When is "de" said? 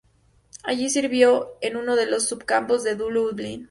1.95-2.07, 2.83-2.95